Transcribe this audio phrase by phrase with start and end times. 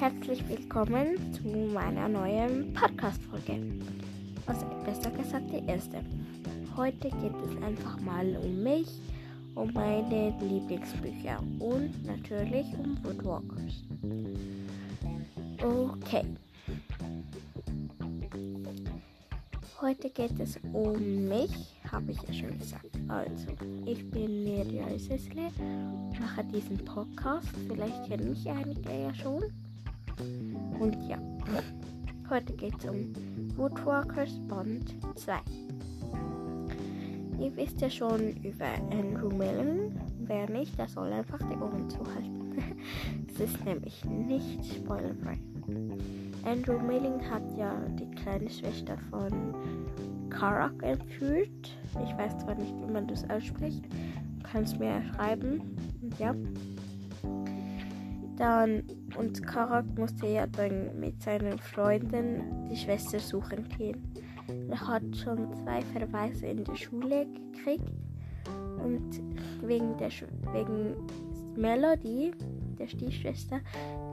[0.00, 3.60] herzlich willkommen zu meiner neuen Podcast-Folge.
[4.46, 6.02] Also besser gesagt die erste.
[6.74, 8.88] Heute geht es einfach mal um mich,
[9.54, 13.84] um meine Lieblingsbücher und natürlich um Woodwalkers.
[15.62, 16.24] Okay.
[19.82, 22.98] Heute geht es um mich, habe ich ja schon gesagt.
[23.08, 23.48] Also,
[23.84, 25.50] ich bin Mirja Sessle,
[26.18, 27.48] mache diesen Podcast.
[27.68, 29.44] Vielleicht kennen mich einige ja schon.
[30.78, 31.18] Und ja,
[32.28, 33.12] heute geht es um
[33.56, 35.38] Woodwalkers Band 2.
[37.38, 39.98] Ihr wisst ja schon über Andrew Millen.
[40.18, 42.54] Wer nicht, der soll einfach die Ohren zuhalten.
[43.28, 45.38] es ist nämlich nicht spoilerfrei.
[46.44, 49.54] Andrew Milling hat ja die kleine Schwester von
[50.30, 51.78] Karak entführt.
[52.04, 53.84] Ich weiß zwar nicht, wie man das ausspricht.
[54.42, 55.76] Kannst mir schreiben.
[56.18, 56.34] Ja.
[58.40, 58.84] Dann,
[59.18, 64.14] und Karak musste ja dann mit seinen Freunden die Schwester suchen gehen.
[64.70, 67.92] Er hat schon zwei Verweise in der Schule gekriegt.
[68.82, 69.20] Und
[69.62, 70.08] wegen der
[70.54, 70.96] wegen
[71.54, 72.32] Melody,
[72.78, 73.60] der Stiefschwester,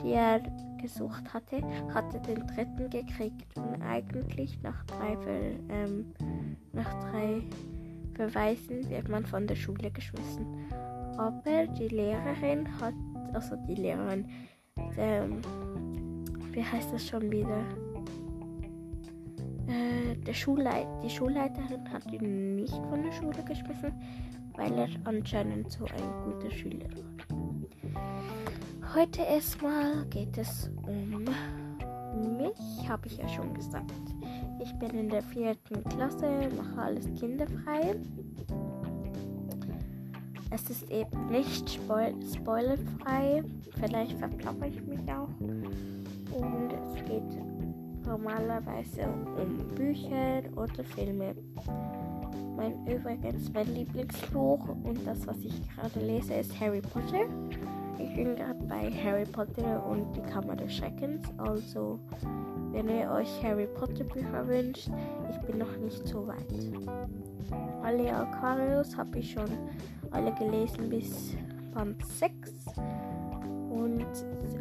[0.02, 0.42] die er
[0.78, 1.62] gesucht hatte,
[1.94, 5.40] hatte den dritten gekriegt und eigentlich nach drei, Ver,
[5.70, 6.12] ähm,
[6.74, 7.40] nach drei
[8.12, 10.44] Verweisen wird man von der Schule geschmissen.
[11.16, 12.94] Aber die Lehrerin hat,
[13.34, 14.26] also die Lehrerin,
[14.96, 15.42] ähm,
[16.52, 17.64] wie heißt das schon wieder?
[19.68, 23.92] Äh, der Schulleit die Schulleiterin hat ihn nicht von der Schule geschmissen,
[24.56, 28.94] weil er anscheinend so ein guter Schüler war.
[28.94, 31.26] Heute erstmal geht es um
[32.38, 33.92] mich, habe ich ja schon gesagt.
[34.60, 37.94] Ich bin in der vierten Klasse, mache alles kinderfrei.
[40.50, 43.42] Es ist eben nicht spoil spoilerfrei.
[43.78, 45.28] Vielleicht verplappere ich mich auch.
[45.40, 51.34] Und es geht normalerweise um Bücher oder Filme.
[52.56, 57.26] Mein übrigens mein Lieblingsbuch und das, was ich gerade lese, ist Harry Potter.
[57.98, 61.22] Ich bin gerade bei Harry Potter und die Kammer des Schreckens.
[61.36, 62.00] Also,
[62.72, 64.90] wenn ihr euch Harry Potter Bücher wünscht,
[65.30, 66.36] ich bin noch nicht so weit.
[67.82, 69.50] Alle Aquarius habe ich schon
[70.10, 71.34] alle gelesen bis
[71.74, 72.52] Band 6.
[73.70, 74.06] Und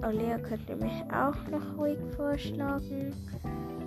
[0.02, 3.14] Alea könnt ihr mich auch noch ruhig vorschlagen.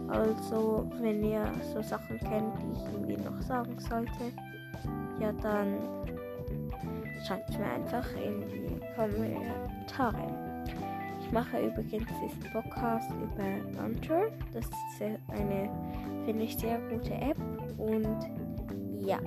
[0.08, 4.32] Also, wenn ihr so Sachen kennt, die ich irgendwie noch sagen sollte,
[5.20, 5.76] ja dann
[7.26, 10.50] schreibt mir einfach in die Kommentare.
[11.30, 14.32] Ich mache übrigens diesen Podcast über Anchor.
[14.52, 15.70] Das ist eine,
[16.24, 17.36] finde ich, sehr gute App.
[17.78, 18.18] Und
[18.98, 19.20] ja,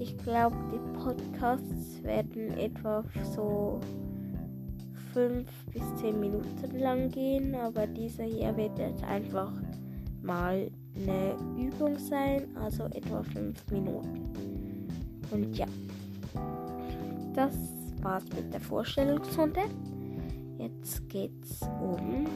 [0.00, 3.78] ich glaube, die Podcasts werden etwa so
[5.12, 7.54] 5 bis 10 Minuten lang gehen.
[7.54, 9.52] Aber dieser hier wird jetzt einfach
[10.20, 14.88] mal eine Übung sein, also etwa 5 Minuten.
[15.30, 15.66] Und ja
[17.34, 17.54] das
[18.00, 19.62] war's mit der Vorstellungsrunde.
[20.64, 22.26] Jetzt geht's um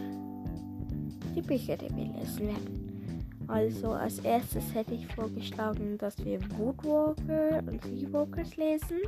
[1.35, 3.25] die Bücher, die wir lesen werden.
[3.47, 8.99] Also als erstes hätte ich vorgeschlagen, dass wir Woodwalker und Seawalkers lesen.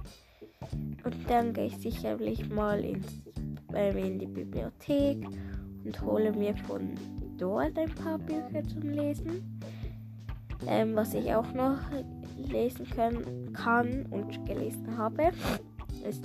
[1.04, 3.20] Und dann gehe ich sicherlich mal ins,
[3.74, 5.26] äh, in die Bibliothek
[5.84, 6.94] und hole mir von
[7.36, 9.60] dort ein paar Bücher zum Lesen.
[10.66, 11.78] Ähm, was ich auch noch
[12.38, 15.30] lesen können, kann und gelesen habe,
[16.08, 16.24] ist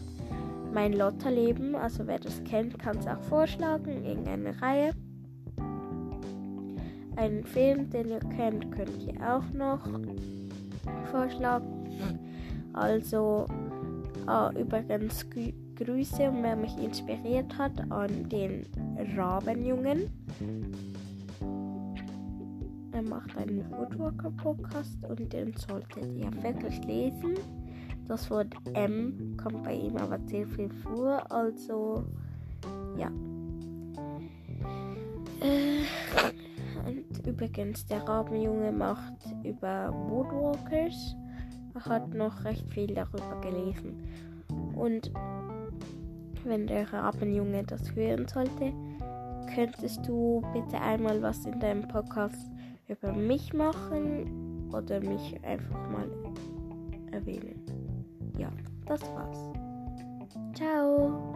[0.75, 1.73] mein Lotterleben.
[1.73, 4.03] Also wer das kennt, kann es auch vorschlagen.
[4.03, 4.91] Irgendeine Reihe.
[7.15, 9.87] Einen Film, den ihr kennt, könnt ihr auch noch
[11.09, 12.19] vorschlagen.
[12.73, 13.47] Also
[14.27, 18.65] äh, übrigens Grü Grüße und wer mich inspiriert hat an den
[19.17, 20.09] Rabenjungen.
[22.93, 27.35] Er macht einen Woodwalker Podcast und den solltet ihr wirklich lesen.
[28.07, 32.05] Das Wort M kommt bei ihm aber sehr viel vor, also
[32.97, 33.09] ja.
[35.41, 35.81] Äh,
[36.87, 39.13] und übrigens, der Rabenjunge macht
[39.43, 41.15] über Woodwalkers.
[41.73, 44.03] Er hat noch recht viel darüber gelesen.
[44.75, 45.11] Und
[46.43, 48.71] wenn der Rabenjunge das hören sollte,
[49.55, 52.51] könntest du bitte einmal was in deinem Podcast
[52.87, 56.09] über mich machen oder mich einfach mal
[57.11, 57.74] erwähnen
[58.37, 58.49] ja,
[58.85, 59.51] das war's.
[60.53, 61.35] Ciao.